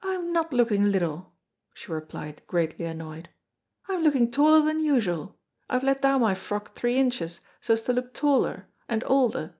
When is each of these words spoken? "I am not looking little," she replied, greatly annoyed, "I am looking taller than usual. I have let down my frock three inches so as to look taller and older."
"I 0.00 0.14
am 0.14 0.32
not 0.32 0.54
looking 0.54 0.84
little," 0.90 1.34
she 1.74 1.92
replied, 1.92 2.40
greatly 2.46 2.86
annoyed, 2.86 3.28
"I 3.86 3.92
am 3.92 4.02
looking 4.02 4.30
taller 4.30 4.64
than 4.64 4.80
usual. 4.80 5.36
I 5.68 5.74
have 5.74 5.82
let 5.82 6.00
down 6.00 6.22
my 6.22 6.32
frock 6.32 6.74
three 6.74 6.96
inches 6.96 7.42
so 7.60 7.74
as 7.74 7.82
to 7.82 7.92
look 7.92 8.14
taller 8.14 8.68
and 8.88 9.04
older." 9.06 9.56